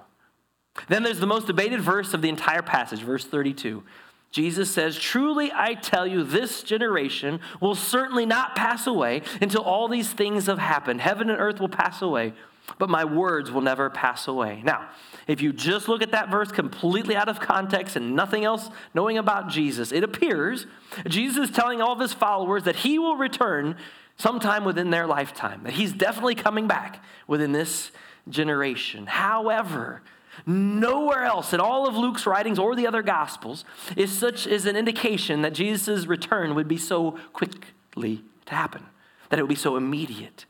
[0.87, 3.83] Then there's the most debated verse of the entire passage, verse 32.
[4.31, 9.87] Jesus says, Truly I tell you, this generation will certainly not pass away until all
[9.87, 10.99] these things have happened.
[10.99, 12.33] Heaven and earth will pass away,
[12.79, 14.63] but my words will never pass away.
[14.65, 14.89] Now,
[15.27, 19.19] if you just look at that verse completely out of context and nothing else knowing
[19.19, 20.65] about Jesus, it appears
[21.07, 23.75] Jesus is telling all of his followers that he will return
[24.19, 27.91] sometime within their lifetime, that he's definitely coming back within this
[28.29, 29.07] generation.
[29.07, 30.03] However,
[30.45, 34.75] nowhere else in all of Luke's writings or the other gospels is such is an
[34.75, 38.85] indication that Jesus' return would be so quickly to happen,
[39.29, 40.45] that it would be so immediate.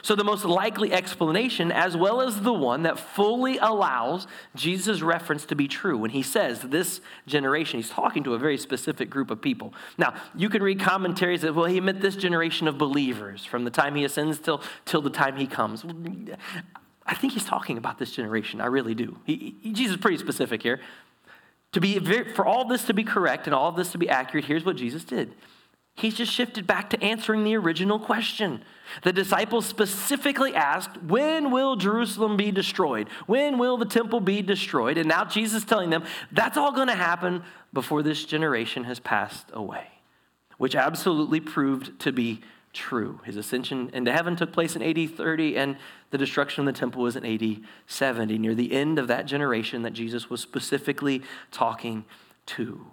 [0.00, 5.44] So, the most likely explanation, as well as the one that fully allows Jesus' reference
[5.46, 9.30] to be true, when he says this generation, he's talking to a very specific group
[9.30, 9.74] of people.
[9.98, 13.70] Now, you can read commentaries that, well, he meant this generation of believers from the
[13.70, 15.84] time he ascends till, till the time he comes.
[17.04, 18.62] I think he's talking about this generation.
[18.62, 19.18] I really do.
[19.26, 20.80] He, he, Jesus is pretty specific here.
[21.72, 21.98] To be,
[22.34, 24.76] for all this to be correct and all of this to be accurate, here's what
[24.76, 25.34] Jesus did
[25.94, 28.62] He's just shifted back to answering the original question.
[29.02, 33.08] The disciples specifically asked, When will Jerusalem be destroyed?
[33.26, 34.96] When will the temple be destroyed?
[34.96, 39.00] And now Jesus is telling them that's all going to happen before this generation has
[39.00, 39.86] passed away,
[40.56, 42.40] which absolutely proved to be
[42.72, 43.20] true.
[43.24, 45.76] His ascension into heaven took place in AD 30, and
[46.10, 49.82] the destruction of the temple was in AD 70, near the end of that generation
[49.82, 52.06] that Jesus was specifically talking
[52.46, 52.86] to.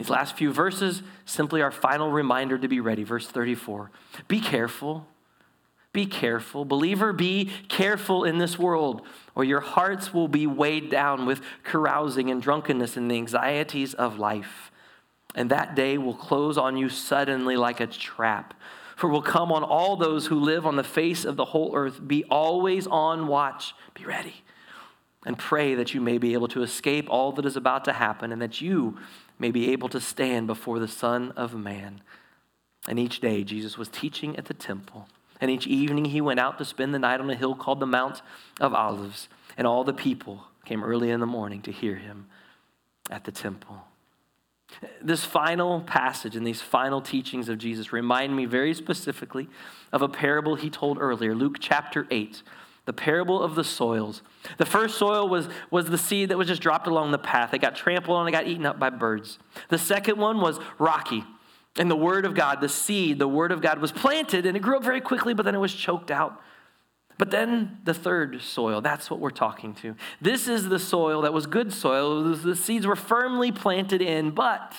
[0.00, 3.04] These last few verses simply our final reminder to be ready.
[3.04, 3.90] Verse 34
[4.28, 5.06] Be careful.
[5.92, 6.64] Be careful.
[6.64, 9.02] Believer, be careful in this world,
[9.34, 14.18] or your hearts will be weighed down with carousing and drunkenness and the anxieties of
[14.18, 14.70] life.
[15.34, 18.54] And that day will close on you suddenly like a trap.
[18.96, 22.00] For will come on all those who live on the face of the whole earth.
[22.08, 23.74] Be always on watch.
[23.92, 24.44] Be ready.
[25.26, 28.32] And pray that you may be able to escape all that is about to happen
[28.32, 28.96] and that you
[29.40, 32.02] may be able to stand before the Son of Man.
[32.86, 35.08] And each day, Jesus was teaching at the temple.
[35.40, 37.86] And each evening, he went out to spend the night on a hill called the
[37.86, 38.22] Mount
[38.60, 39.28] of Olives.
[39.56, 42.26] and all the people came early in the morning to hear him
[43.10, 43.84] at the temple.
[45.02, 49.48] This final passage and these final teachings of Jesus remind me very specifically
[49.92, 52.42] of a parable he told earlier, Luke chapter 8,
[52.86, 54.22] the parable of the soils.
[54.58, 57.54] The first soil was, was the seed that was just dropped along the path.
[57.54, 59.38] It got trampled on, it got eaten up by birds.
[59.68, 61.24] The second one was rocky.
[61.76, 64.60] And the word of God, the seed, the word of God was planted and it
[64.60, 66.40] grew up very quickly, but then it was choked out.
[67.16, 69.94] But then the third soil, that's what we're talking to.
[70.22, 72.34] This is the soil that was good soil.
[72.34, 74.74] The seeds were firmly planted in, but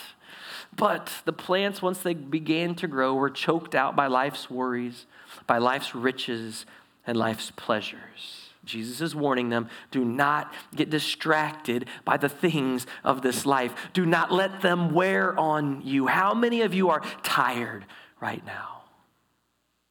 [0.74, 5.06] but the plants once they began to grow were choked out by life's worries,
[5.46, 6.66] by life's riches
[7.06, 8.50] and life's pleasures.
[8.64, 13.74] Jesus is warning them do not get distracted by the things of this life.
[13.92, 16.06] Do not let them wear on you.
[16.06, 17.84] How many of you are tired
[18.20, 18.82] right now?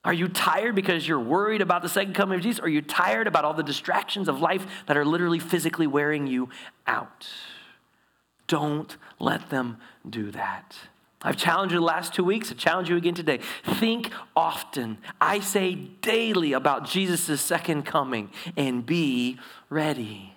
[0.03, 2.59] Are you tired because you're worried about the second coming of Jesus?
[2.59, 6.49] Are you tired about all the distractions of life that are literally physically wearing you
[6.87, 7.27] out?
[8.47, 9.77] Don't let them
[10.09, 10.75] do that.
[11.23, 12.51] I've challenged you the last two weeks.
[12.51, 13.39] I challenge you again today.
[13.63, 19.37] Think often, I say daily, about Jesus' second coming and be
[19.69, 20.33] ready.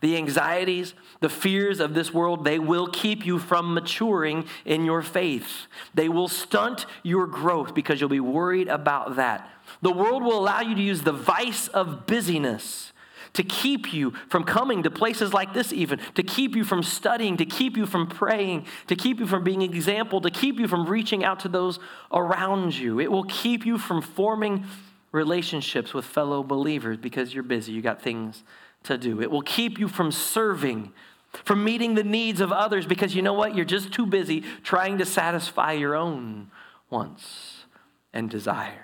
[0.00, 5.00] The anxieties, the fears of this world, they will keep you from maturing in your
[5.00, 5.66] faith.
[5.94, 9.48] They will stunt your growth because you'll be worried about that.
[9.80, 12.92] The world will allow you to use the vice of busyness
[13.34, 17.36] to keep you from coming to places like this, even, to keep you from studying,
[17.36, 20.68] to keep you from praying, to keep you from being an example, to keep you
[20.68, 21.78] from reaching out to those
[22.12, 23.00] around you.
[23.00, 24.64] It will keep you from forming
[25.12, 28.42] relationships with fellow believers because you're busy, you got things
[28.84, 29.20] to do.
[29.20, 30.92] It will keep you from serving,
[31.32, 33.54] from meeting the needs of others because you know what?
[33.54, 36.50] You're just too busy trying to satisfy your own
[36.90, 37.64] wants
[38.12, 38.74] and desires.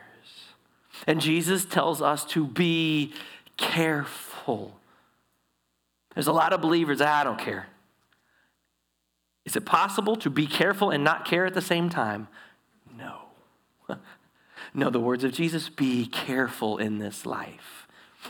[1.06, 3.12] And Jesus tells us to be
[3.56, 4.33] careful.
[6.14, 7.66] There's a lot of believers, ah, I don't care.
[9.44, 12.28] Is it possible to be careful and not care at the same time?
[12.96, 13.22] No.
[14.74, 17.86] no, the words of Jesus be careful in this life.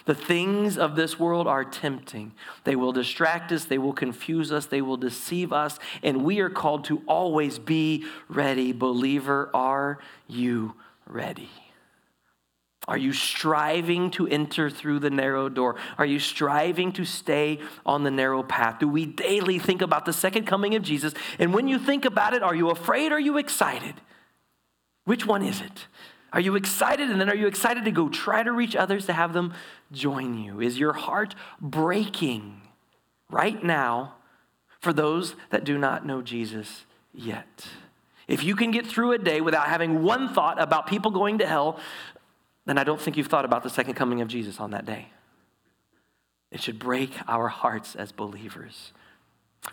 [0.07, 2.33] The things of this world are tempting.
[2.65, 6.51] They will distract us, they will confuse us, they will deceive us, and we are
[6.51, 8.73] called to always be ready.
[8.73, 10.75] Believer, are you
[11.07, 11.51] ready?
[12.87, 15.76] Are you striving to enter through the narrow door?
[15.97, 18.78] Are you striving to stay on the narrow path?
[18.78, 21.14] Do we daily think about the second coming of Jesus?
[21.39, 23.95] And when you think about it, are you afraid or are you excited?
[25.05, 25.87] Which one is it?
[26.32, 27.11] Are you excited?
[27.11, 29.55] And then are you excited to go try to reach others to have them
[29.93, 30.61] join you?
[30.61, 32.61] Is your heart breaking
[33.30, 34.16] right now
[34.80, 37.68] for those that do not know Jesus yet?
[38.26, 41.47] If you can get through a day without having one thought about people going to
[41.47, 41.78] hell,
[42.67, 45.09] then I don't think you've thought about the second coming of Jesus on that day.
[46.51, 48.93] It should break our hearts as believers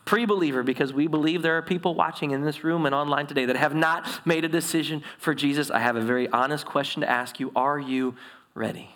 [0.05, 3.45] pre believer, because we believe there are people watching in this room and online today
[3.45, 7.09] that have not made a decision for Jesus, I have a very honest question to
[7.09, 8.15] ask you Are you
[8.53, 8.89] ready?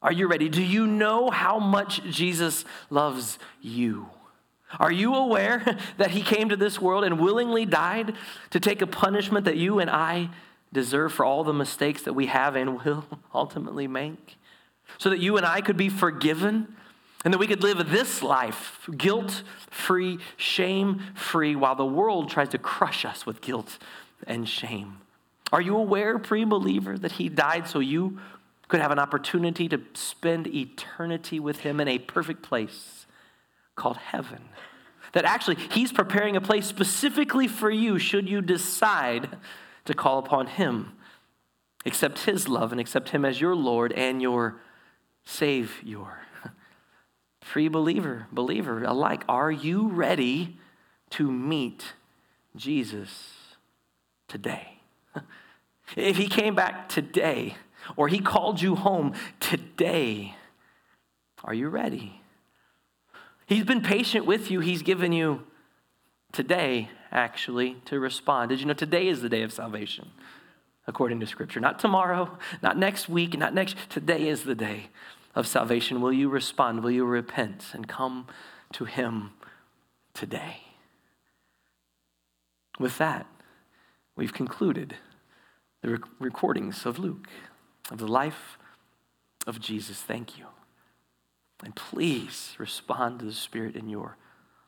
[0.00, 0.48] Are you ready?
[0.48, 4.08] Do you know how much Jesus loves you?
[4.78, 5.64] Are you aware
[5.96, 8.14] that he came to this world and willingly died
[8.50, 10.30] to take a punishment that you and I
[10.72, 13.04] deserve for all the mistakes that we have and will
[13.34, 14.36] ultimately make?
[14.98, 16.74] So that you and I could be forgiven
[17.24, 22.48] and that we could live this life guilt free, shame free, while the world tries
[22.50, 23.78] to crush us with guilt
[24.26, 24.98] and shame.
[25.52, 28.18] Are you aware, pre believer, that He died so you
[28.68, 33.06] could have an opportunity to spend eternity with Him in a perfect place
[33.74, 34.48] called heaven?
[35.12, 39.30] That actually He's preparing a place specifically for you should you decide
[39.88, 40.92] to call upon Him,
[41.86, 44.60] accept His love, and accept Him as your Lord and your
[45.24, 46.06] Savior
[47.40, 50.58] Pre believer, believer alike, are you ready
[51.10, 51.94] to meet
[52.54, 53.34] Jesus
[54.28, 54.80] today?
[55.96, 57.56] If he came back today,
[57.96, 60.34] or he called you home today,
[61.42, 62.20] are you ready?
[63.46, 64.60] He's been patient with you.
[64.60, 65.44] He's given you
[66.30, 68.50] today, actually, to respond.
[68.50, 70.10] Did you know today is the day of salvation,
[70.86, 71.60] according to Scripture?
[71.60, 73.76] Not tomorrow, not next week, not next.
[73.88, 74.88] Today is the day
[75.34, 76.82] of salvation, will you respond?
[76.82, 78.26] Will you repent and come
[78.72, 79.30] to Him
[80.14, 80.62] today?
[82.78, 83.26] With that,
[84.16, 84.96] we've concluded
[85.82, 87.28] the rec- recordings of Luke,
[87.90, 88.58] of the life
[89.46, 89.98] of Jesus.
[90.00, 90.46] Thank you.
[91.64, 94.16] And please respond to the Spirit in your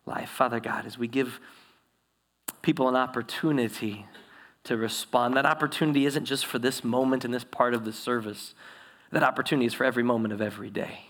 [0.07, 0.29] life.
[0.29, 1.41] Father God, as we give
[2.63, 4.07] people an opportunity
[4.65, 8.55] to respond, that opportunity isn't just for this moment in this part of the service
[9.13, 11.07] that opportunity is for every moment of every day.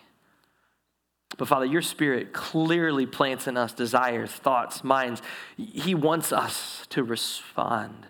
[1.37, 5.23] But Father, your Spirit clearly plants in us desires, thoughts, minds.
[5.57, 8.07] He wants us to respond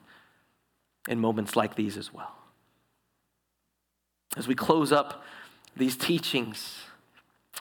[1.09, 2.35] in moments like these as well.
[4.37, 5.24] As we close up
[5.76, 6.78] these teachings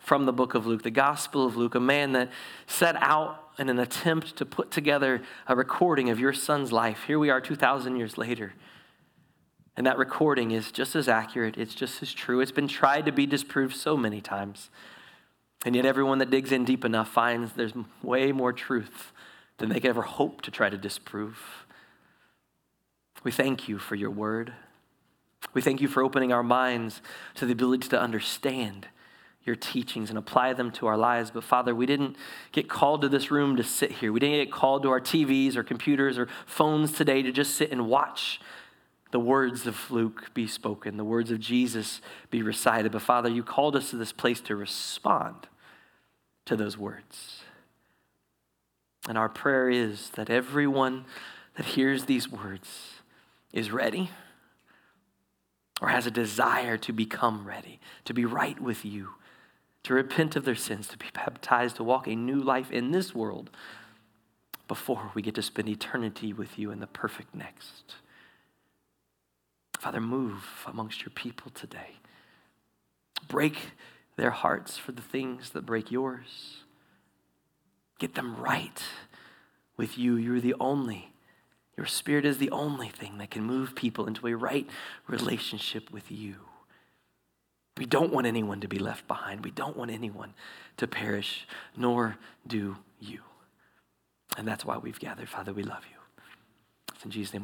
[0.09, 2.31] from the book of Luke, the Gospel of Luke, a man that
[2.65, 7.03] set out in an attempt to put together a recording of your son's life.
[7.05, 8.53] Here we are 2,000 years later.
[9.77, 12.39] And that recording is just as accurate, it's just as true.
[12.39, 14.71] It's been tried to be disproved so many times.
[15.63, 19.11] And yet, everyone that digs in deep enough finds there's way more truth
[19.59, 21.67] than they could ever hope to try to disprove.
[23.23, 24.53] We thank you for your word.
[25.53, 26.99] We thank you for opening our minds
[27.35, 28.87] to the ability to understand
[29.43, 31.31] your teachings and apply them to our lives.
[31.31, 32.15] But Father, we didn't
[32.51, 34.11] get called to this room to sit here.
[34.11, 37.71] We didn't get called to our TVs or computers or phones today to just sit
[37.71, 38.39] and watch
[39.11, 42.91] the words of Luke be spoken, the words of Jesus be recited.
[42.91, 45.47] But Father, you called us to this place to respond
[46.45, 47.41] to those words.
[49.07, 51.05] And our prayer is that everyone
[51.55, 53.01] that hears these words
[53.51, 54.11] is ready
[55.81, 59.09] or has a desire to become ready, to be right with you,
[59.83, 63.15] to repent of their sins, to be baptized, to walk a new life in this
[63.15, 63.49] world
[64.67, 67.95] before we get to spend eternity with you in the perfect next.
[69.79, 71.97] Father, move amongst your people today.
[73.27, 73.71] Break
[74.17, 76.57] their hearts for the things that break yours.
[77.97, 78.83] Get them right
[79.77, 80.15] with you.
[80.15, 81.13] You're the only
[81.79, 84.67] your spirit is the only thing that can move people into a right
[85.07, 86.35] relationship with you.
[87.79, 89.45] We don't want anyone to be left behind.
[89.45, 90.33] We don't want anyone
[90.75, 93.21] to perish, nor do you.
[94.37, 95.29] And that's why we've gathered.
[95.29, 95.95] Father, we love you.
[96.93, 97.37] It's in Jesus' name.